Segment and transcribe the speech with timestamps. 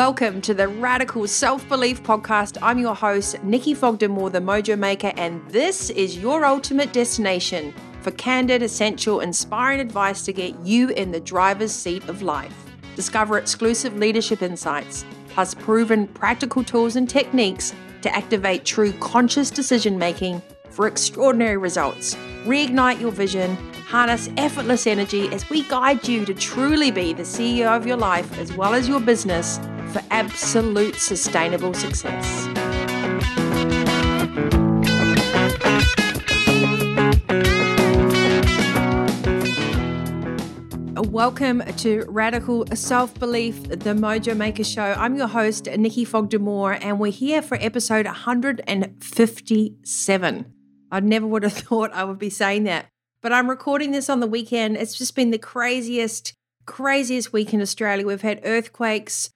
[0.00, 2.56] Welcome to the Radical Self Belief Podcast.
[2.62, 8.10] I'm your host, Nikki Fogdenmore, the Mojo Maker, and this is your ultimate destination for
[8.12, 12.56] candid, essential, inspiring advice to get you in the driver's seat of life.
[12.96, 19.98] Discover exclusive leadership insights, plus proven practical tools and techniques to activate true conscious decision
[19.98, 20.40] making
[20.70, 22.14] for extraordinary results.
[22.46, 23.54] Reignite your vision
[23.90, 28.38] harness effortless energy as we guide you to truly be the CEO of your life
[28.38, 29.58] as well as your business
[29.90, 32.48] for absolute sustainable success.
[41.08, 44.94] Welcome to Radical Self Belief, the Mojo Maker Show.
[44.96, 50.52] I'm your host, Nikki Fogdenmore, and we're here for episode 157.
[50.92, 52.86] I never would have thought I would be saying that,
[53.22, 54.76] but I'm recording this on the weekend.
[54.76, 56.32] It's just been the craziest,
[56.64, 58.06] craziest week in Australia.
[58.06, 59.30] We've had earthquakes,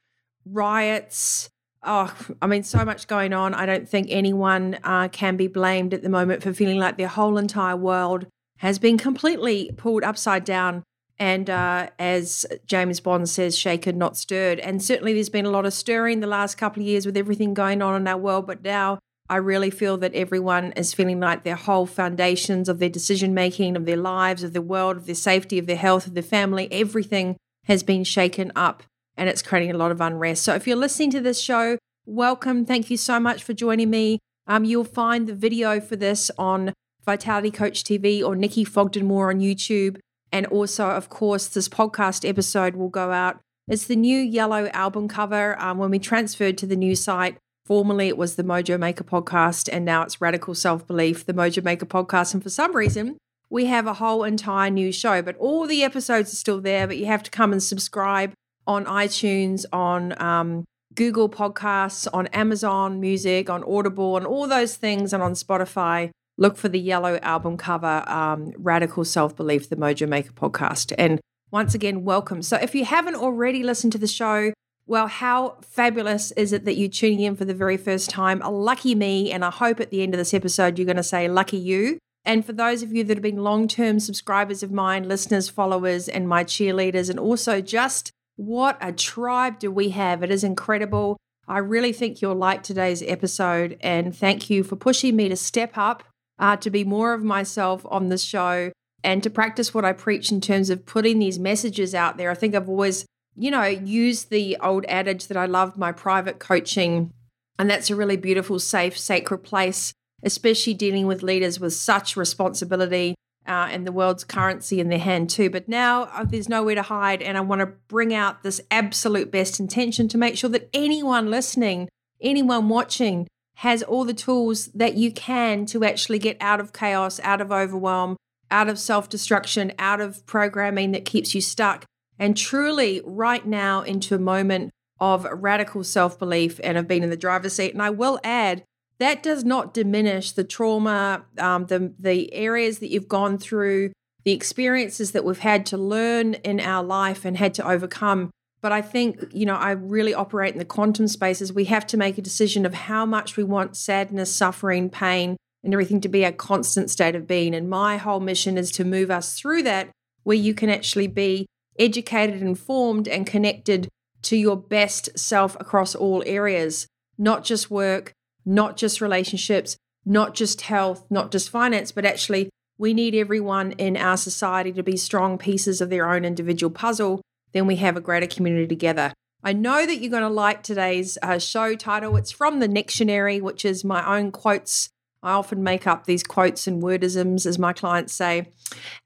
[0.44, 1.50] riots.
[1.82, 3.54] Oh, I mean, so much going on.
[3.54, 7.08] I don't think anyone uh, can be blamed at the moment for feeling like their
[7.08, 8.26] whole entire world
[8.58, 10.82] has been completely pulled upside down.
[11.18, 14.58] And uh, as James Bond says, shaken, not stirred.
[14.58, 17.54] And certainly there's been a lot of stirring the last couple of years with everything
[17.54, 18.46] going on in our world.
[18.46, 18.98] But now
[19.28, 23.76] I really feel that everyone is feeling like their whole foundations of their decision making,
[23.76, 26.68] of their lives, of their world, of their safety, of their health, of their family,
[26.70, 28.82] everything has been shaken up
[29.16, 30.42] and it's creating a lot of unrest.
[30.42, 32.64] So if you're listening to this show, welcome.
[32.64, 34.18] Thank you so much for joining me.
[34.46, 36.72] Um, you'll find the video for this on
[37.04, 39.98] Vitality Coach TV or Nikki Fogdenmore on YouTube.
[40.32, 43.40] And also, of course, this podcast episode will go out.
[43.68, 45.58] It's the new yellow album cover.
[45.60, 49.70] Um, when we transferred to the new site, Formerly, it was the Mojo Maker podcast,
[49.72, 52.34] and now it's Radical Self Belief, the Mojo Maker podcast.
[52.34, 53.16] And for some reason,
[53.48, 56.86] we have a whole entire new show, but all the episodes are still there.
[56.86, 58.34] But you have to come and subscribe
[58.66, 65.12] on iTunes, on um, Google Podcasts, on Amazon Music, on Audible, and all those things,
[65.12, 66.10] and on Spotify.
[66.36, 70.92] Look for the yellow album cover, um, Radical Self Belief, the Mojo Maker podcast.
[70.98, 71.20] And
[71.50, 72.42] once again, welcome.
[72.42, 74.52] So if you haven't already listened to the show,
[74.86, 78.40] well, how fabulous is it that you're tuning in for the very first time?
[78.40, 79.30] Lucky me.
[79.30, 81.98] And I hope at the end of this episode, you're going to say, lucky you.
[82.24, 86.08] And for those of you that have been long term subscribers of mine, listeners, followers,
[86.08, 90.22] and my cheerleaders, and also just what a tribe do we have?
[90.22, 91.16] It is incredible.
[91.46, 93.76] I really think you'll like today's episode.
[93.80, 96.02] And thank you for pushing me to step up,
[96.38, 98.72] uh, to be more of myself on this show,
[99.02, 102.30] and to practice what I preach in terms of putting these messages out there.
[102.30, 103.04] I think I've always
[103.36, 107.12] you know, used the old adage that I love my private coaching.
[107.58, 113.14] And that's a really beautiful, safe, sacred place, especially dealing with leaders with such responsibility
[113.46, 115.50] uh, and the world's currency in their hand, too.
[115.50, 117.22] But now uh, there's nowhere to hide.
[117.22, 121.30] And I want to bring out this absolute best intention to make sure that anyone
[121.30, 121.88] listening,
[122.20, 123.28] anyone watching,
[123.58, 127.52] has all the tools that you can to actually get out of chaos, out of
[127.52, 128.16] overwhelm,
[128.50, 131.84] out of self destruction, out of programming that keeps you stuck
[132.18, 137.10] and truly right now into a moment of radical self belief and have been in
[137.10, 137.72] the driver's seat.
[137.72, 138.64] And I will add,
[138.98, 143.92] that does not diminish the trauma, um, the, the areas that you've gone through,
[144.24, 148.30] the experiences that we've had to learn in our life and had to overcome.
[148.60, 151.52] But I think, you know, I really operate in the quantum spaces.
[151.52, 155.74] We have to make a decision of how much we want sadness, suffering, pain, and
[155.74, 157.54] everything to be a constant state of being.
[157.54, 159.90] And my whole mission is to move us through that
[160.22, 161.46] where you can actually be
[161.78, 163.88] educated, informed, and connected
[164.22, 166.86] to your best self across all areas,
[167.18, 168.12] not just work,
[168.44, 173.96] not just relationships, not just health, not just finance, but actually, we need everyone in
[173.96, 177.22] our society to be strong pieces of their own individual puzzle.
[177.52, 179.12] Then we have a greater community together.
[179.42, 182.16] I know that you're going to like today's uh, show title.
[182.16, 184.88] It's from the Dictionary, which is my own quotes
[185.24, 188.52] I often make up these quotes and wordisms, as my clients say.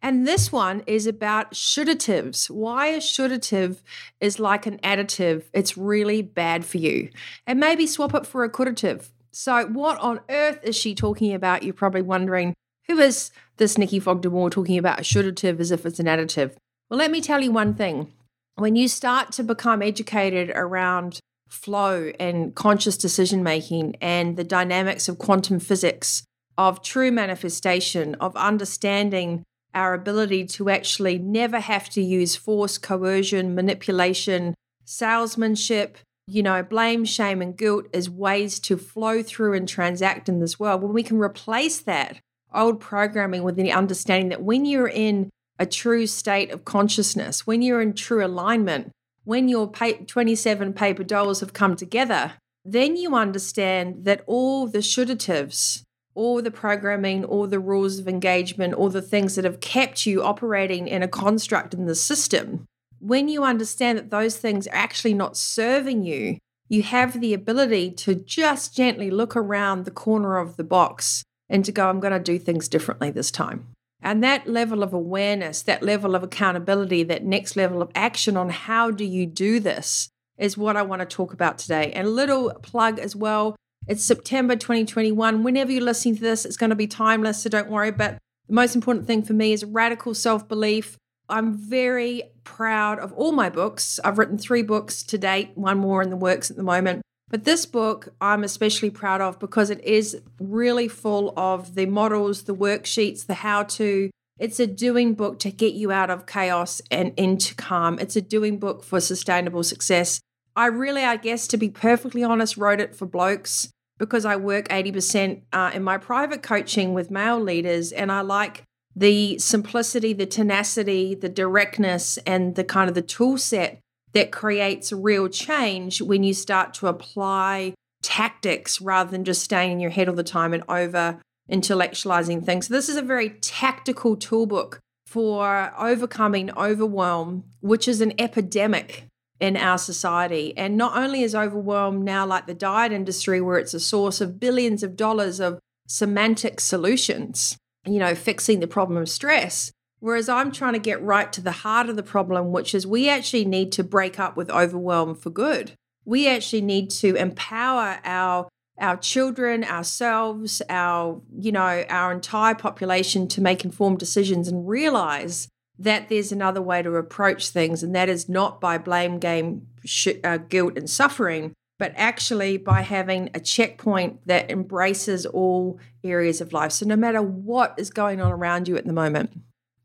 [0.03, 2.51] And this one is about shouldatives.
[2.51, 3.83] Why a shoulddative
[4.21, 7.11] is like an additive, it's really bad for you.
[7.47, 9.11] And maybe swap it for a couldative.
[9.41, 11.63] So, what on earth is she talking about?
[11.63, 12.55] You're probably wondering,
[12.89, 16.57] who is this Nikki Fogdenmore talking about a shoulddative as if it's an additive?
[16.91, 18.13] Well, let me tell you one thing.
[18.57, 25.09] When you start to become educated around flow and conscious decision making and the dynamics
[25.09, 26.25] of quantum physics,
[26.57, 33.55] of true manifestation, of understanding our ability to actually never have to use force, coercion,
[33.55, 35.97] manipulation, salesmanship,
[36.29, 40.61] you know, blame, shame, and guilt as ways to flow through and transact in this
[40.61, 40.83] world.
[40.83, 42.21] When we can replace that
[42.55, 47.63] old programming with the understanding that when you're in a true state of consciousness, when
[47.63, 48.91] you're in true alignment,
[49.25, 52.35] when your 27 paper dolls have come together,
[52.65, 55.83] then you understand that all the shouldatives,
[56.15, 60.23] all the programming, all the rules of engagement, all the things that have kept you
[60.23, 62.67] operating in a construct in the system,
[63.01, 67.91] when you understand that those things are actually not serving you, you have the ability
[67.93, 72.13] to just gently look around the corner of the box and to go, I'm going
[72.13, 73.69] to do things differently this time.
[74.01, 78.51] And that level of awareness, that level of accountability, that next level of action on
[78.51, 81.91] how do you do this is what I want to talk about today.
[81.93, 83.57] And a little plug as well.
[83.89, 85.43] It's September 2021.
[85.43, 87.91] Whenever you're listening to this, it's going to be timeless, so don't worry.
[87.91, 90.97] But the most important thing for me is radical self belief.
[91.29, 94.01] I'm very proud of all my books.
[94.03, 97.03] I've written three books to date, one more in the works at the moment.
[97.31, 102.45] But this book I'm especially proud of because it is really full of the models,
[102.45, 104.11] the worksheets, the how to.
[104.39, 107.99] It's a doing book to get you out of chaos and into calm.
[107.99, 110.21] It's a doing book for sustainable success.
[110.57, 114.69] I really, I guess, to be perfectly honest, wrote it for blokes because I work
[114.69, 118.63] 80% uh, in my private coaching with male leaders and I like
[118.99, 123.79] the simplicity, the tenacity, the directness, and the kind of the tool set
[124.13, 129.81] that creates real change when you start to apply tactics rather than just staying in
[129.81, 132.67] your head all the time and over intellectualizing things.
[132.67, 139.05] So this is a very tactical toolbook for overcoming overwhelm, which is an epidemic
[139.39, 140.57] in our society.
[140.57, 144.41] And not only is overwhelm now like the diet industry, where it's a source of
[144.41, 147.57] billions of dollars of semantic solutions,
[147.93, 151.51] you know, fixing the problem of stress, Whereas I'm trying to get right to the
[151.51, 155.31] heart of the problem, which is we actually need to break up with overwhelm for
[155.31, 155.73] good.
[156.05, 158.49] We actually need to empower our
[158.81, 165.49] our children, ourselves, our you know, our entire population to make informed decisions and realize
[165.81, 170.09] that there's another way to approach things and that is not by blame game sh-
[170.25, 176.53] uh, guilt and suffering but actually by having a checkpoint that embraces all areas of
[176.53, 179.31] life so no matter what is going on around you at the moment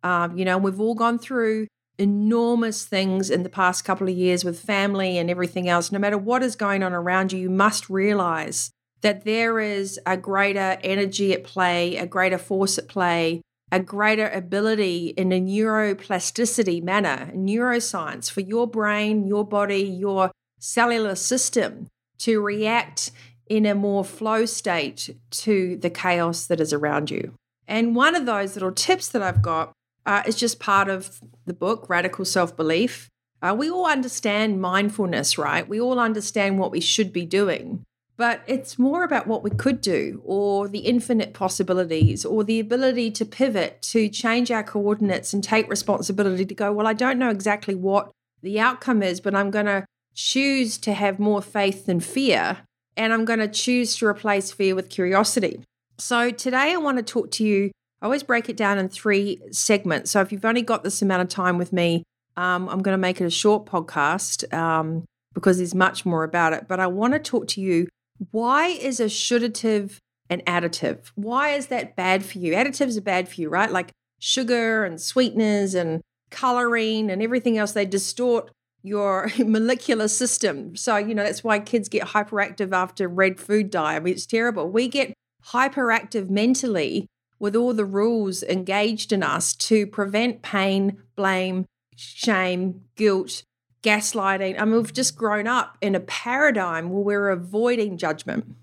[0.03, 1.67] um, you know, we've all gone through
[1.97, 5.91] enormous things in the past couple of years with family and everything else.
[5.91, 10.17] No matter what is going on around you, you must realize that there is a
[10.17, 13.41] greater energy at play, a greater force at play,
[13.71, 20.31] a greater ability in a neuroplasticity manner, neuroscience for your brain, your body, your
[20.63, 21.87] cellular system
[22.19, 23.11] to react
[23.47, 27.33] in a more flow state to the chaos that is around you.
[27.67, 29.73] And one of those little tips that I've got
[30.05, 33.09] uh, is just part of the book, Radical Self Belief.
[33.41, 35.67] Uh, we all understand mindfulness, right?
[35.67, 37.83] We all understand what we should be doing,
[38.15, 43.11] but it's more about what we could do, or the infinite possibilities, or the ability
[43.11, 47.29] to pivot, to change our coordinates and take responsibility to go, well, I don't know
[47.29, 48.11] exactly what
[48.41, 52.59] the outcome is, but I'm going to choose to have more faith than fear.
[52.95, 55.61] And I'm going to choose to replace fear with curiosity.
[55.97, 57.71] So, today I want to talk to you
[58.03, 60.11] I always break it down in three segments.
[60.11, 62.03] So if you've only got this amount of time with me,
[62.35, 66.51] um, I'm going to make it a short podcast um, because there's much more about
[66.51, 66.67] it.
[66.67, 67.87] But I want to talk to you
[68.31, 69.99] why is a shoulddative
[70.29, 71.11] an additive?
[71.15, 72.53] Why is that bad for you?
[72.53, 73.71] Additives are bad for you, right?
[73.71, 78.51] Like sugar and sweeteners and coloring and everything else, they distort
[78.83, 80.75] your molecular system.
[80.75, 83.95] So, you know, that's why kids get hyperactive after red food dye.
[83.95, 84.69] I mean, it's terrible.
[84.69, 85.13] We get
[85.47, 87.07] hyperactive mentally
[87.39, 93.43] with all the rules engaged in us to prevent pain, blame, shame, guilt,
[93.81, 94.59] gaslighting.
[94.59, 98.55] I mean, we've just grown up in a paradigm where we're avoiding judgment.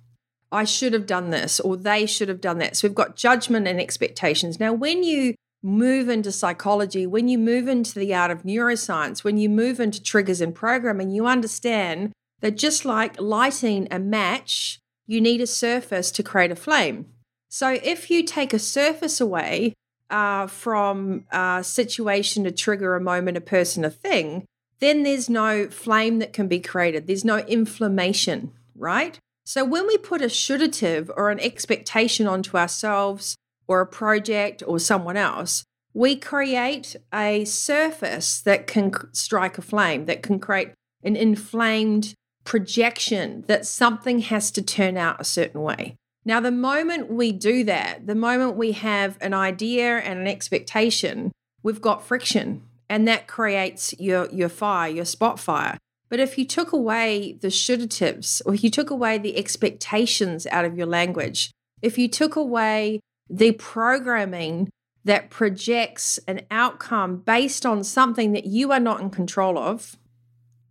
[0.53, 2.77] I should have done this, or they should have done that.
[2.77, 4.59] So we've got judgment and expectations.
[4.59, 9.37] Now, when you move into psychology, when you move into the art of neuroscience, when
[9.37, 15.21] you move into triggers and programming, you understand that just like lighting a match, you
[15.21, 17.07] need a surface to create a flame.
[17.49, 19.75] So if you take a surface away
[20.09, 24.47] uh, from a situation, a trigger, a moment, a person, a thing,
[24.79, 27.07] then there's no flame that can be created.
[27.07, 29.19] There's no inflammation, right?
[29.45, 33.37] So when we put a shoulddative or an expectation onto ourselves
[33.71, 35.63] or a project or someone else,
[35.95, 40.73] we create a surface that can strike a flame, that can create
[41.05, 42.13] an inflamed
[42.43, 45.95] projection that something has to turn out a certain way.
[46.25, 51.31] Now, the moment we do that, the moment we have an idea and an expectation,
[51.63, 55.79] we've got friction and that creates your, your fire, your spot fire.
[56.09, 60.65] But if you took away the shouldatives or if you took away the expectations out
[60.65, 62.99] of your language, if you took away
[63.31, 64.69] the programming
[65.05, 69.97] that projects an outcome based on something that you are not in control of,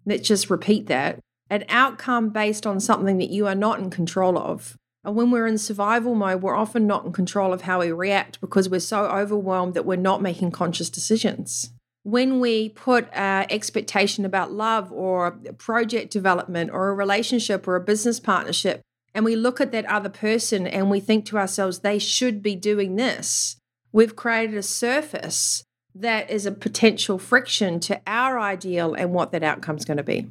[0.06, 4.38] let's just repeat that, an outcome based on something that you are not in control
[4.38, 4.76] of.
[5.04, 8.42] And when we're in survival mode, we're often not in control of how we react
[8.42, 11.72] because we're so overwhelmed that we're not making conscious decisions.
[12.04, 17.82] When we put an expectation about love or project development or a relationship or a
[17.82, 18.82] business partnership,
[19.14, 22.56] and we look at that other person and we think to ourselves, they should be
[22.56, 23.58] doing this,
[23.92, 25.64] we've created a surface
[25.96, 30.04] that is a potential friction to our ideal and what that outcome is going to
[30.04, 30.30] be.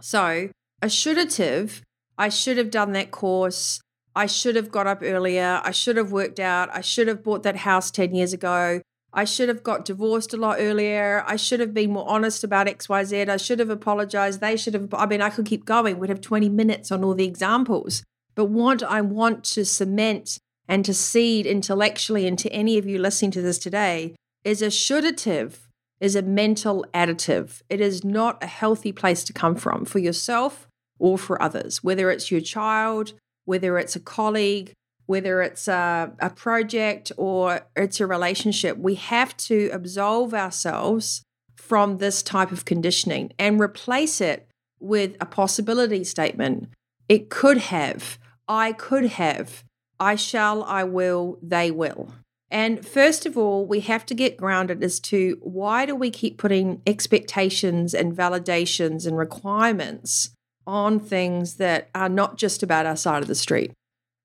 [0.00, 1.82] So, a shouldative,
[2.16, 3.80] I should have done that course.
[4.14, 5.60] I should have got up earlier.
[5.64, 6.68] I should have worked out.
[6.72, 8.80] I should have bought that house 10 years ago.
[9.16, 11.22] I should have got divorced a lot earlier.
[11.26, 13.28] I should have been more honest about XYZ.
[13.28, 14.40] I should have apologized.
[14.40, 14.92] They should have.
[14.92, 15.98] I mean, I could keep going.
[15.98, 18.02] We'd have 20 minutes on all the examples.
[18.34, 23.30] But what I want to cement and to seed intellectually into any of you listening
[23.32, 25.58] to this today is a shouldative
[26.00, 27.62] is a mental additive.
[27.70, 30.66] It is not a healthy place to come from for yourself
[30.98, 33.12] or for others, whether it's your child,
[33.44, 34.72] whether it's a colleague,
[35.06, 38.78] whether it's a, a project or it's a relationship.
[38.78, 41.22] We have to absolve ourselves
[41.56, 44.46] from this type of conditioning and replace it
[44.80, 46.68] with a possibility statement.
[47.08, 48.18] It could have,
[48.48, 49.64] I could have,
[49.98, 52.12] I shall, I will, they will.
[52.50, 56.38] And first of all, we have to get grounded as to why do we keep
[56.38, 60.30] putting expectations and validations and requirements
[60.66, 63.72] on things that are not just about our side of the street.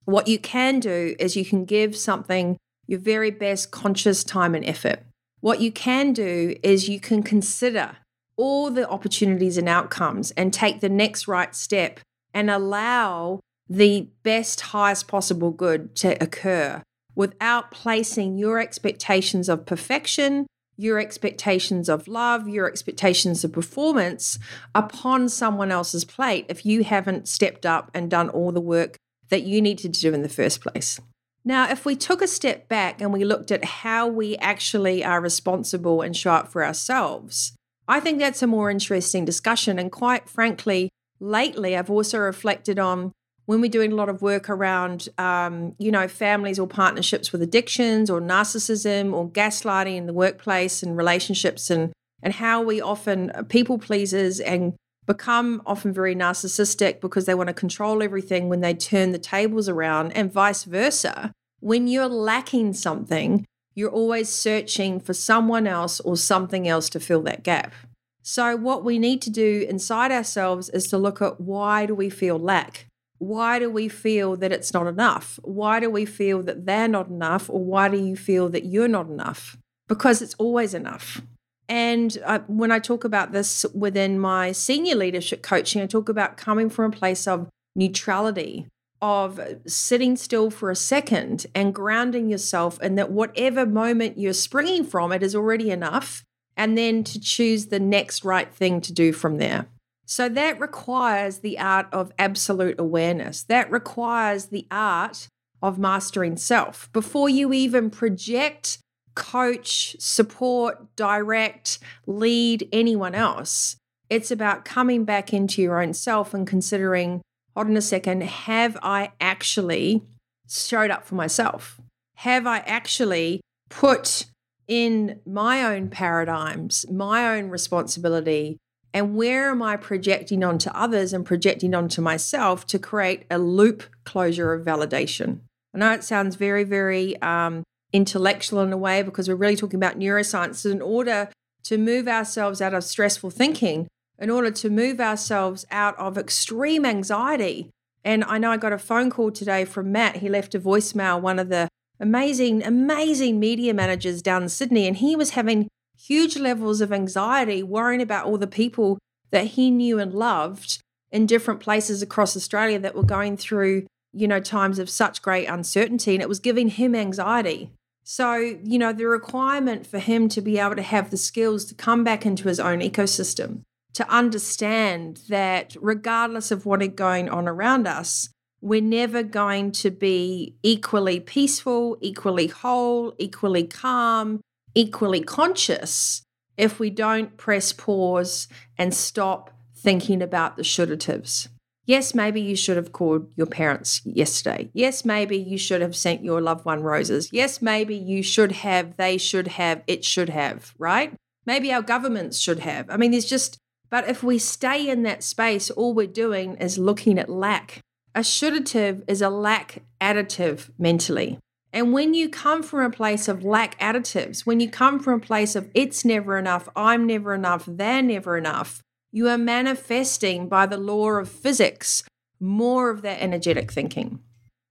[0.09, 4.65] What you can do is you can give something your very best conscious time and
[4.65, 5.03] effort.
[5.39, 7.91] What you can do is you can consider
[8.35, 11.99] all the opportunities and outcomes and take the next right step
[12.33, 13.39] and allow
[13.69, 16.81] the best, highest possible good to occur
[17.13, 24.39] without placing your expectations of perfection, your expectations of love, your expectations of performance
[24.73, 28.97] upon someone else's plate if you haven't stepped up and done all the work
[29.29, 30.99] that you needed to do in the first place.
[31.45, 35.21] Now, if we took a step back and we looked at how we actually are
[35.21, 37.53] responsible and show up for ourselves,
[37.87, 39.79] I think that's a more interesting discussion.
[39.79, 43.13] And quite frankly, lately I've also reflected on
[43.45, 47.41] when we're doing a lot of work around, um, you know, families or partnerships with
[47.41, 53.31] addictions or narcissism or gaslighting in the workplace and relationships and and how we often
[53.31, 54.73] uh, people pleasers and
[55.09, 59.67] become often very narcissistic because they want to control everything when they turn the tables
[59.67, 61.31] around and vice versa.
[61.59, 67.23] When you're lacking something, you're always searching for someone else or something else to fill
[67.23, 67.73] that gap.
[68.21, 72.09] So, what we need to do inside ourselves is to look at why do we
[72.09, 72.85] feel lack?
[73.19, 75.39] why do we feel that it's not enough?
[75.43, 77.49] Why do we feel that they're not enough?
[77.49, 79.57] Or why do you feel that you're not enough?
[79.87, 81.21] Because it's always enough.
[81.69, 86.35] And I, when I talk about this within my senior leadership coaching, I talk about
[86.35, 88.65] coming from a place of neutrality,
[89.01, 94.83] of sitting still for a second and grounding yourself, and that whatever moment you're springing
[94.83, 96.23] from, it is already enough.
[96.57, 99.67] And then to choose the next right thing to do from there.
[100.05, 103.43] So that requires the art of absolute awareness.
[103.43, 105.29] That requires the art
[105.61, 106.91] of mastering self.
[106.91, 108.79] Before you even project,
[109.19, 113.75] coach, support, direct, lead anyone else,
[114.09, 117.21] it's about coming back into your own self and considering
[117.53, 120.03] hold on a second, have I actually
[120.47, 121.79] showed up for myself?
[122.15, 124.25] Have I actually put
[124.67, 128.57] in my own paradigms, my own responsibility,
[128.93, 133.83] and where am I projecting onto others and projecting onto myself to create a loop
[134.05, 135.39] closure of validation?
[135.75, 139.79] I know it sounds very, very um, intellectual in a way because we're really talking
[139.79, 140.69] about neuroscience.
[140.69, 141.29] In order
[141.63, 146.85] to move ourselves out of stressful thinking, in order to move ourselves out of extreme
[146.85, 147.69] anxiety.
[148.03, 150.17] And I know I got a phone call today from Matt.
[150.17, 151.67] He left a voicemail, one of the
[151.99, 155.67] amazing, amazing media managers down in Sydney, and he was having
[155.97, 158.99] huge levels of anxiety, worrying about all the people
[159.31, 160.81] that he knew and loved
[161.11, 165.45] in different places across Australia that were going through, you know, times of such great
[165.45, 166.13] uncertainty.
[166.13, 167.71] And it was giving him anxiety.
[168.11, 171.75] So, you know, the requirement for him to be able to have the skills to
[171.75, 173.61] come back into his own ecosystem,
[173.93, 178.29] to understand that regardless of what is going on around us,
[178.61, 184.41] we're never going to be equally peaceful, equally whole, equally calm,
[184.73, 186.23] equally conscious
[186.57, 191.47] if we don't press pause and stop thinking about the shouldativs.
[191.89, 194.69] Yes, maybe you should have called your parents yesterday.
[194.73, 197.29] Yes, maybe you should have sent your loved one roses.
[197.31, 201.11] Yes, maybe you should have, they should have, it should have, right?
[201.47, 202.91] Maybe our governments should have.
[202.91, 203.57] I mean, there's just
[203.89, 207.79] But if we stay in that space, all we're doing is looking at lack.
[208.13, 211.39] A should've is a lack additive mentally.
[211.71, 215.25] And when you come from a place of lack additives, when you come from a
[215.25, 220.65] place of it's never enough, I'm never enough, they're never enough, you are manifesting by
[220.65, 222.03] the law of physics
[222.39, 224.19] more of that energetic thinking.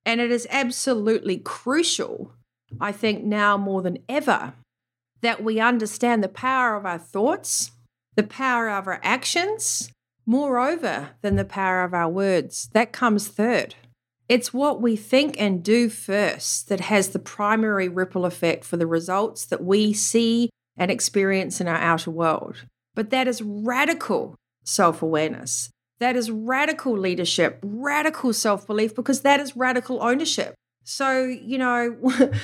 [0.05, 2.33] And it is absolutely crucial,
[2.81, 4.55] I think, now more than ever,
[5.21, 7.73] that we understand the power of our thoughts,
[8.17, 9.91] the power of our actions,
[10.25, 12.69] moreover than the power of our words.
[12.73, 13.75] That comes third.
[14.29, 18.87] It's what we think and do first that has the primary ripple effect for the
[18.87, 22.65] results that we see and experience in our outer world.
[22.99, 25.71] But that is radical self awareness.
[26.01, 30.57] That is radical leadership, radical self belief, because that is radical ownership.
[30.83, 31.91] So, you know,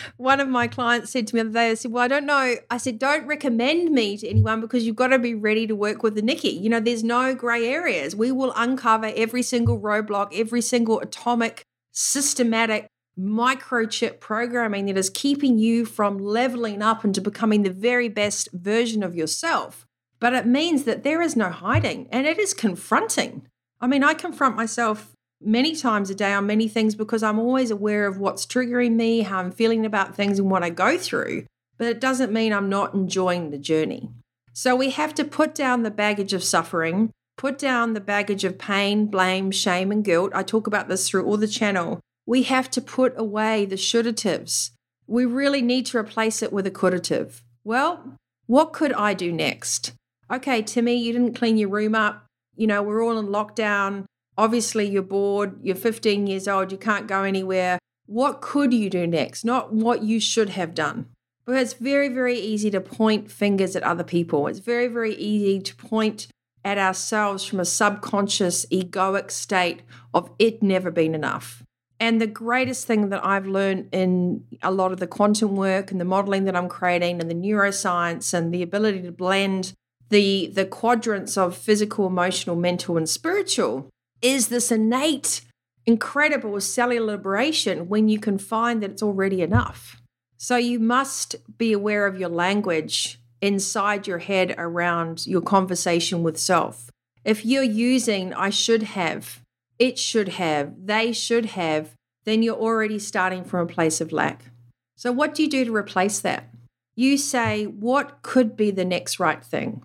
[0.16, 2.24] one of my clients said to me the other day, I said, Well, I don't
[2.24, 2.54] know.
[2.70, 6.04] I said, Don't recommend me to anyone because you've got to be ready to work
[6.04, 6.50] with the Nikki.
[6.50, 8.14] You know, there's no gray areas.
[8.14, 12.86] We will uncover every single roadblock, every single atomic, systematic
[13.18, 19.02] microchip programming that is keeping you from leveling up into becoming the very best version
[19.02, 19.84] of yourself.
[20.20, 23.46] But it means that there is no hiding and it is confronting.
[23.80, 27.70] I mean, I confront myself many times a day on many things because I'm always
[27.70, 31.44] aware of what's triggering me, how I'm feeling about things, and what I go through.
[31.76, 34.10] But it doesn't mean I'm not enjoying the journey.
[34.52, 38.58] So we have to put down the baggage of suffering, put down the baggage of
[38.58, 40.30] pain, blame, shame, and guilt.
[40.34, 42.00] I talk about this through all the channel.
[42.24, 44.70] We have to put away the shouldatives.
[45.06, 47.42] We really need to replace it with a could'ative.
[47.64, 48.16] Well,
[48.46, 49.92] what could I do next?
[50.34, 52.26] Okay, Timmy, you didn't clean your room up.
[52.56, 54.04] You know, we're all in lockdown.
[54.36, 55.58] Obviously, you're bored.
[55.62, 56.72] You're 15 years old.
[56.72, 57.78] You can't go anywhere.
[58.06, 59.44] What could you do next?
[59.44, 61.06] Not what you should have done.
[61.44, 64.46] Because it's very, very easy to point fingers at other people.
[64.46, 66.28] It's very, very easy to point
[66.64, 69.82] at ourselves from a subconscious, egoic state
[70.14, 71.62] of it never been enough.
[72.00, 76.00] And the greatest thing that I've learned in a lot of the quantum work and
[76.00, 79.74] the modeling that I'm creating and the neuroscience and the ability to blend
[80.10, 83.88] the the quadrants of physical, emotional, mental, and spiritual
[84.22, 85.42] is this innate,
[85.86, 90.00] incredible cellular liberation when you can find that it's already enough.
[90.36, 96.38] So you must be aware of your language inside your head around your conversation with
[96.38, 96.90] self.
[97.24, 99.40] If you're using I should have,
[99.78, 101.92] it should have, they should have,
[102.24, 104.50] then you're already starting from a place of lack.
[104.96, 106.48] So, what do you do to replace that?
[106.94, 109.82] You say, What could be the next right thing?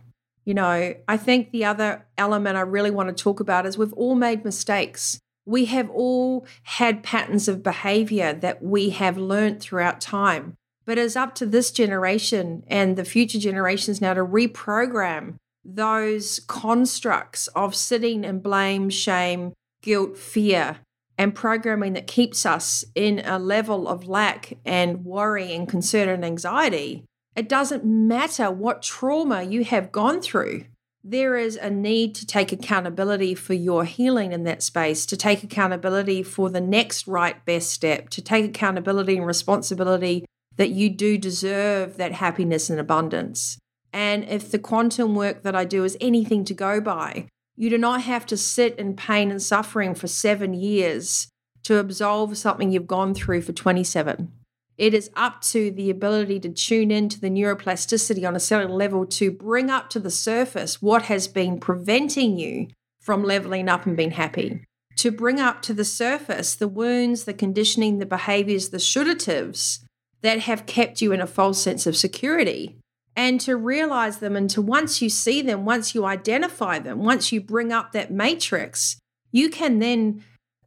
[0.49, 3.93] You know, I think the other element I really want to talk about is we've
[3.93, 5.19] all made mistakes.
[5.45, 10.55] We have all had patterns of behavior that we have learned throughout time.
[10.85, 17.45] But it's up to this generation and the future generations now to reprogram those constructs
[17.49, 20.77] of sitting in blame, shame, guilt, fear,
[21.15, 26.25] and programming that keeps us in a level of lack and worry and concern and
[26.25, 27.05] anxiety
[27.39, 30.65] it doesn't matter what trauma you have gone through.
[31.05, 35.41] There is a need to take accountability for your healing in that space, to take
[35.41, 40.25] accountability for the next right best step, to take accountability and responsibility
[40.57, 43.57] that you do deserve that happiness and abundance.
[43.93, 47.77] And if the quantum work that I do is anything to go by, you do
[47.77, 51.29] not have to sit in pain and suffering for seven years
[51.63, 54.33] to absolve something you've gone through for 27.
[54.79, 59.05] It is up to the ability to tune into the neuroplasticity on a cellular level
[59.07, 62.69] to bring up to the surface what has been preventing you
[63.01, 64.63] from leveling up and being happy.
[64.95, 69.79] To bring up to the surface the wounds, the conditioning, the behaviors, the shouldativs
[70.21, 72.77] that have kept you in a false sense of security.
[73.17, 77.33] And to realize them, and to once you see them, once you identify them, once
[77.33, 78.97] you bring up that matrix,
[79.33, 80.23] you can then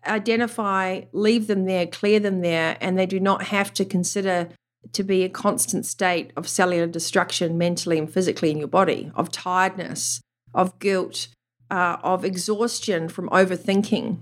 [0.07, 4.49] identify, leave them there, clear them there, and they do not have to consider
[4.93, 9.31] to be a constant state of cellular destruction mentally and physically in your body, of
[9.31, 10.21] tiredness,
[10.55, 11.29] of guilt,
[11.71, 14.19] uh, of exhaustion from overthinking.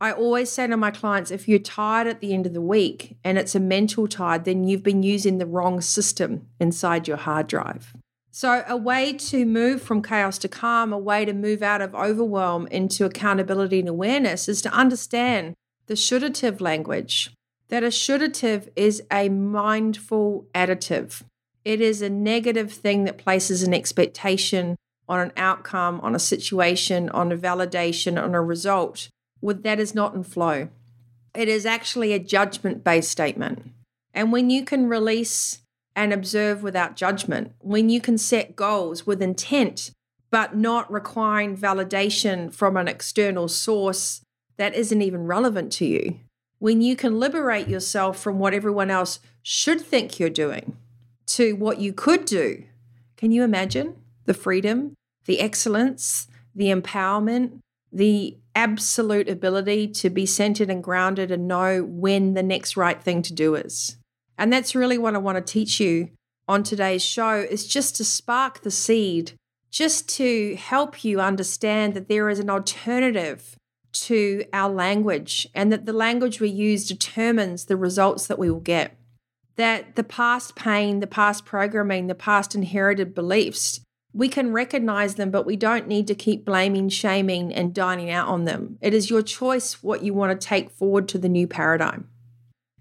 [0.00, 3.16] I always say to my clients if you're tired at the end of the week
[3.24, 7.46] and it's a mental tired, then you've been using the wrong system inside your hard
[7.46, 7.94] drive.
[8.36, 11.94] So, a way to move from chaos to calm, a way to move out of
[11.94, 15.54] overwhelm into accountability and awareness is to understand
[15.86, 17.32] the should'ative language.
[17.68, 21.22] That a should'ative is a mindful additive.
[21.64, 24.74] It is a negative thing that places an expectation
[25.08, 29.10] on an outcome, on a situation, on a validation, on a result
[29.42, 30.70] that is not in flow.
[31.36, 33.70] It is actually a judgment based statement.
[34.12, 35.60] And when you can release
[35.96, 39.90] and observe without judgment, when you can set goals with intent,
[40.30, 44.20] but not requiring validation from an external source
[44.56, 46.18] that isn't even relevant to you.
[46.58, 50.76] When you can liberate yourself from what everyone else should think you're doing
[51.26, 52.64] to what you could do,
[53.16, 54.94] can you imagine the freedom,
[55.26, 57.58] the excellence, the empowerment,
[57.92, 63.22] the absolute ability to be centered and grounded and know when the next right thing
[63.22, 63.96] to do is?
[64.38, 66.10] And that's really what I want to teach you
[66.48, 69.32] on today's show is just to spark the seed,
[69.70, 73.56] just to help you understand that there is an alternative
[73.92, 78.60] to our language and that the language we use determines the results that we will
[78.60, 78.96] get.
[79.56, 83.80] That the past pain, the past programming, the past inherited beliefs,
[84.12, 88.28] we can recognize them, but we don't need to keep blaming, shaming, and dining out
[88.28, 88.78] on them.
[88.80, 92.08] It is your choice what you want to take forward to the new paradigm.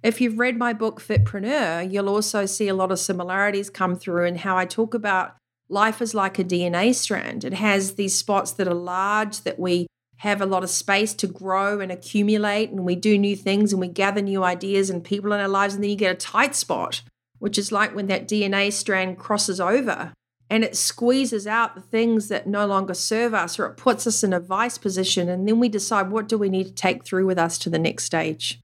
[0.04, 4.26] If you've read my book, Fitpreneur, you'll also see a lot of similarities come through
[4.26, 5.38] in how I talk about
[5.70, 7.46] life is like a DNA strand.
[7.46, 9.88] It has these spots that are large, that we
[10.18, 13.80] have a lot of space to grow and accumulate, and we do new things and
[13.80, 15.74] we gather new ideas and people in our lives.
[15.74, 17.02] And then you get a tight spot,
[17.39, 20.12] which is like when that DNA strand crosses over
[20.50, 24.22] and it squeezes out the things that no longer serve us or it puts us
[24.22, 25.30] in a vice position.
[25.30, 27.80] And then we decide what do we need to take through with us to the
[27.80, 28.60] next stage.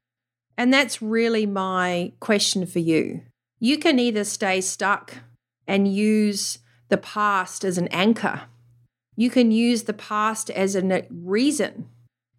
[0.59, 3.21] And that's really my question for you.
[3.61, 5.19] You can either stay stuck
[5.65, 8.41] and use the past as an anchor,
[9.15, 11.87] you can use the past as a reason.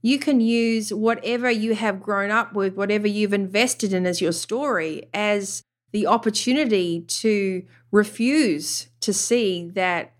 [0.02, 4.32] You can use whatever you have grown up with, whatever you've invested in as your
[4.32, 10.12] story, as the opportunity to refuse to see that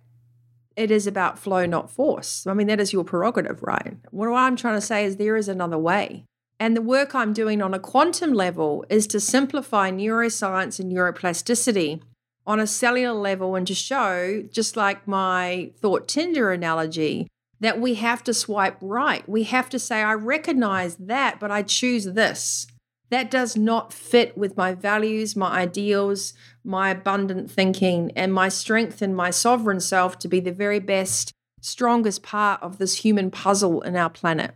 [0.77, 2.47] it is about flow, not force.
[2.47, 3.97] I mean, that is your prerogative, right?
[4.11, 6.25] What I'm trying to say is there is another way.
[6.61, 12.03] And the work I'm doing on a quantum level is to simplify neuroscience and neuroplasticity
[12.47, 17.29] on a cellular level and to show, just like my thought Tinder analogy,
[17.61, 19.27] that we have to swipe right.
[19.27, 22.67] We have to say, I recognize that, but I choose this.
[23.09, 29.01] That does not fit with my values, my ideals, my abundant thinking, and my strength
[29.01, 33.81] and my sovereign self to be the very best, strongest part of this human puzzle
[33.81, 34.55] in our planet.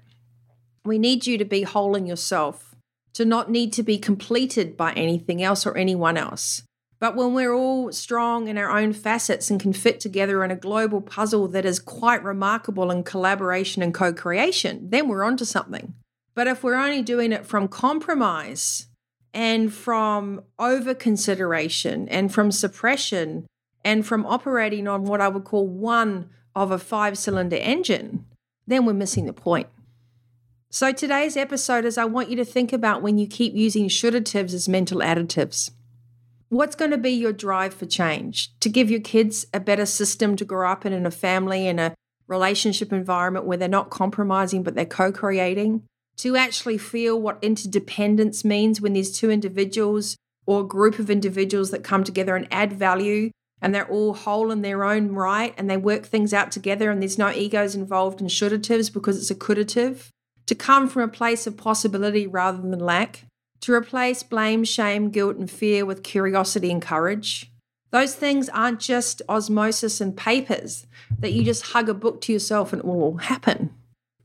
[0.84, 2.74] We need you to be whole in yourself,
[3.14, 6.62] to not need to be completed by anything else or anyone else.
[7.00, 10.56] But when we're all strong in our own facets and can fit together in a
[10.56, 15.94] global puzzle that is quite remarkable in collaboration and co creation, then we're onto something.
[16.34, 18.86] But if we're only doing it from compromise
[19.32, 23.46] and from over consideration and from suppression
[23.84, 28.24] and from operating on what I would call one of a five cylinder engine,
[28.66, 29.68] then we're missing the point.
[30.74, 34.52] So, today's episode is I want you to think about when you keep using shouldatives
[34.52, 35.70] as mental additives.
[36.48, 38.50] What's going to be your drive for change?
[38.58, 41.78] To give your kids a better system to grow up in, in a family, in
[41.78, 41.94] a
[42.26, 45.84] relationship environment where they're not compromising but they're co creating?
[46.16, 51.70] To actually feel what interdependence means when there's two individuals or a group of individuals
[51.70, 53.30] that come together and add value
[53.62, 57.00] and they're all whole in their own right and they work things out together and
[57.00, 60.10] there's no egos involved in shouldatives because it's a could'ative
[60.46, 63.24] to come from a place of possibility rather than lack,
[63.60, 67.50] to replace blame, shame, guilt, and fear with curiosity and courage.
[67.90, 70.86] Those things aren't just osmosis and papers
[71.18, 73.72] that you just hug a book to yourself and it will happen.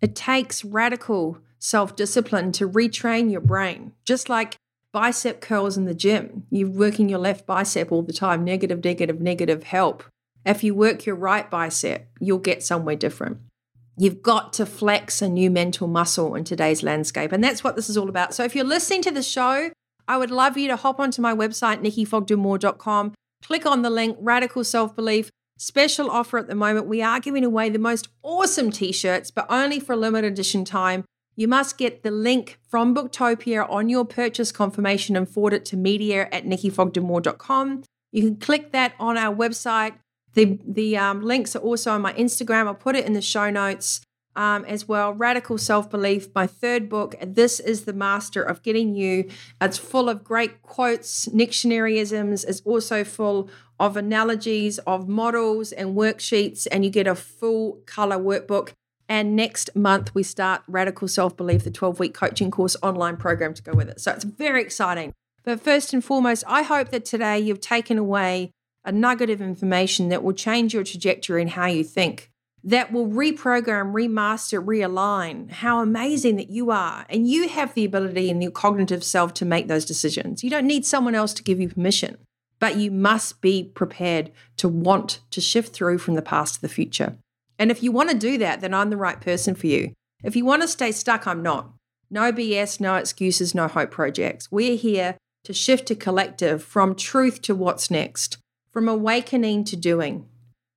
[0.01, 4.55] It takes radical self discipline to retrain your brain, just like
[4.91, 6.47] bicep curls in the gym.
[6.49, 10.03] You're working your left bicep all the time, negative, negative, negative help.
[10.45, 13.37] If you work your right bicep, you'll get somewhere different.
[13.99, 17.33] You've got to flex a new mental muscle in today's landscape.
[17.33, 18.33] And that's what this is all about.
[18.33, 19.71] So if you're listening to the show,
[20.07, 24.63] I would love you to hop onto my website, nikkifogdenmoore.com, click on the link, Radical
[24.63, 25.29] Self Belief.
[25.57, 26.87] Special offer at the moment.
[26.87, 30.63] We are giving away the most awesome t shirts, but only for a limited edition
[30.63, 31.03] time.
[31.35, 35.77] You must get the link from Booktopia on your purchase confirmation and forward it to
[35.77, 37.83] media at nikkifogdenmoore.com.
[38.13, 39.95] You can click that on our website
[40.33, 42.67] the the um, links are also on my Instagram.
[42.67, 44.01] I'll put it in the show notes
[44.35, 45.13] um, as well.
[45.13, 47.15] Radical Self Belief, my third book.
[47.21, 49.29] This is the master of getting you.
[49.61, 52.45] It's full of great quotes, dictionaryisms.
[52.47, 58.17] It's also full of analogies, of models and worksheets, and you get a full color
[58.17, 58.73] workbook.
[59.07, 63.53] And next month, we start Radical Self Belief, the 12 week coaching course online program
[63.55, 63.99] to go with it.
[63.99, 65.13] So it's very exciting.
[65.43, 68.51] But first and foremost, I hope that today you've taken away
[68.89, 72.31] a nugget of information that will change your trajectory and how you think,
[72.63, 75.51] that will reprogram, remaster, realign.
[75.51, 77.05] How amazing that you are.
[77.07, 80.43] And you have the ability in your cognitive self to make those decisions.
[80.43, 82.17] You don't need someone else to give you permission,
[82.57, 86.67] but you must be prepared to want to shift through from the past to the
[86.67, 87.15] future.
[87.59, 89.93] And if you want to do that, then I'm the right person for you.
[90.23, 91.69] If you want to stay stuck, I'm not.
[92.09, 94.51] No BS, no excuses, no hope projects.
[94.51, 98.39] We're here to shift to collective from truth to what's next,
[98.71, 100.27] from awakening to doing.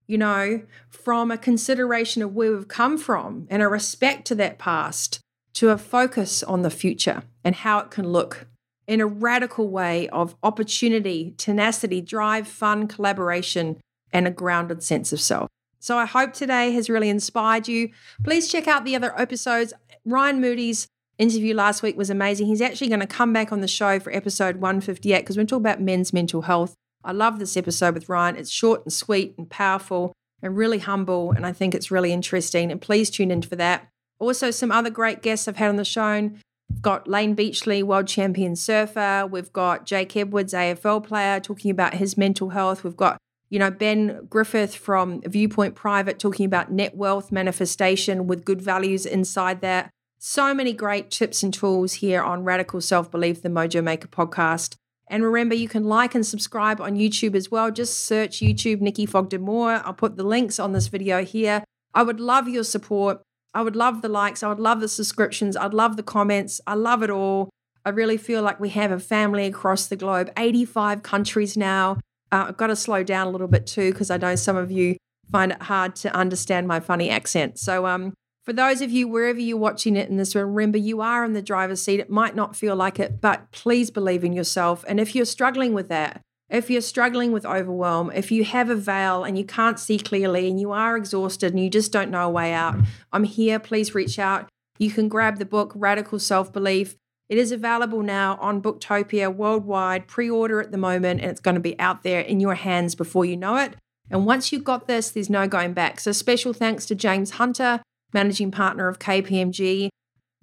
[0.07, 4.59] You know, from a consideration of where we've come from and a respect to that
[4.59, 5.20] past
[5.55, 8.46] to a focus on the future and how it can look
[8.87, 13.81] in a radical way of opportunity, tenacity, drive, fun, collaboration,
[14.12, 15.48] and a grounded sense of self.
[15.78, 17.90] So I hope today has really inspired you.
[18.22, 19.72] Please check out the other episodes.
[20.05, 20.87] Ryan Moody's
[21.18, 22.46] interview last week was amazing.
[22.46, 25.62] He's actually going to come back on the show for episode 158 because we're talking
[25.62, 26.74] about men's mental health.
[27.04, 28.36] I love this episode with Ryan.
[28.36, 30.12] It's short and sweet and powerful
[30.42, 31.32] and really humble.
[31.32, 32.70] And I think it's really interesting.
[32.70, 33.88] And please tune in for that.
[34.18, 36.30] Also, some other great guests I've had on the show.
[36.70, 39.26] We've got Layne Beachley, world champion surfer.
[39.30, 42.84] We've got Jake Edwards, AFL player, talking about his mental health.
[42.84, 43.18] We've got,
[43.50, 49.04] you know, Ben Griffith from Viewpoint Private talking about net wealth manifestation with good values
[49.04, 49.90] inside that.
[50.18, 54.76] So many great tips and tools here on Radical Self Belief, the Mojo Maker podcast.
[55.12, 57.70] And remember, you can like and subscribe on YouTube as well.
[57.70, 59.83] Just search YouTube Nikki Fogden Moore.
[59.85, 61.62] I'll put the links on this video here.
[61.92, 63.20] I would love your support.
[63.53, 64.42] I would love the likes.
[64.42, 65.55] I would love the subscriptions.
[65.55, 66.62] I'd love the comments.
[66.66, 67.51] I love it all.
[67.85, 71.98] I really feel like we have a family across the globe, 85 countries now.
[72.31, 74.70] Uh, I've got to slow down a little bit too because I know some of
[74.70, 74.96] you
[75.31, 77.59] find it hard to understand my funny accent.
[77.59, 81.00] So, um, for those of you, wherever you're watching it in this room, remember you
[81.00, 82.00] are in the driver's seat.
[82.00, 84.85] It might not feel like it, but please believe in yourself.
[84.88, 88.74] And if you're struggling with that, if you're struggling with overwhelm, if you have a
[88.74, 92.26] veil and you can't see clearly and you are exhausted and you just don't know
[92.26, 92.76] a way out,
[93.12, 93.59] I'm here.
[93.59, 94.48] Please reach out.
[94.78, 96.96] You can grab the book, Radical Self Belief.
[97.28, 101.55] It is available now on Booktopia worldwide, pre order at the moment, and it's going
[101.55, 103.76] to be out there in your hands before you know it.
[104.11, 106.00] And once you've got this, there's no going back.
[106.00, 107.81] So, special thanks to James Hunter
[108.12, 109.90] managing partner of KPMG,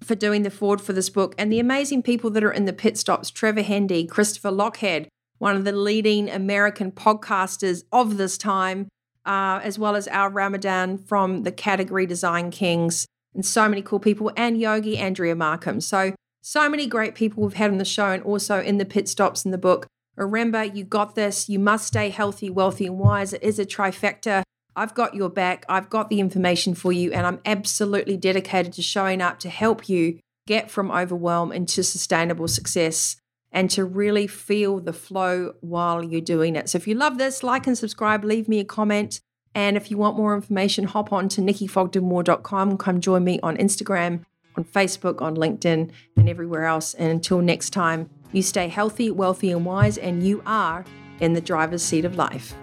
[0.02, 2.72] for doing the forward for this book, and the amazing people that are in the
[2.72, 8.88] pit stops Trevor Hendy, Christopher Lochhead, one of the leading American podcasters of this time,
[9.26, 14.00] uh, as well as Al Ramadan from the Category Design Kings, and so many cool
[14.00, 15.80] people, and Yogi Andrea Markham.
[15.80, 19.08] So, so many great people we've had on the show and also in the pit
[19.08, 19.86] stops in the book.
[20.16, 21.48] Remember, you got this.
[21.48, 23.32] You must stay healthy, wealthy, and wise.
[23.32, 24.42] It is a trifecta.
[24.76, 25.64] I've got your back.
[25.68, 29.88] I've got the information for you, and I'm absolutely dedicated to showing up to help
[29.88, 33.16] you get from overwhelm into sustainable success
[33.52, 36.68] and to really feel the flow while you're doing it.
[36.68, 39.20] So if you love this, like and subscribe, leave me a comment.
[39.54, 42.78] And if you want more information, hop on to nikkifogdenmoore.com.
[42.78, 44.24] Come join me on Instagram,
[44.56, 46.94] on Facebook, on LinkedIn, and everywhere else.
[46.94, 50.84] And until next time, you stay healthy, wealthy, and wise, and you are
[51.18, 52.54] in the driver's seat of life.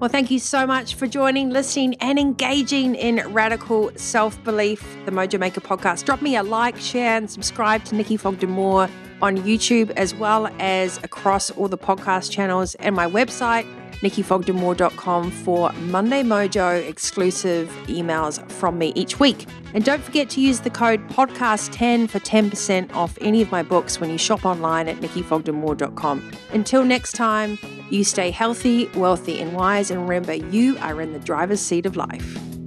[0.00, 5.10] Well, thank you so much for joining, listening, and engaging in Radical Self Belief, the
[5.10, 6.04] Mojo Maker podcast.
[6.04, 8.88] Drop me a like, share, and subscribe to Nikki Fogden Moore
[9.20, 13.66] on YouTube as well as across all the podcast channels and my website,
[14.00, 19.46] nikkifogdenmoore.com for Monday Mojo exclusive emails from me each week.
[19.74, 24.00] And don't forget to use the code podcast10 for 10% off any of my books
[24.00, 26.32] when you shop online at nikkifogdenmoore.com.
[26.52, 27.58] Until next time,
[27.90, 31.96] you stay healthy, wealthy, and wise, and remember you are in the driver's seat of
[31.96, 32.57] life.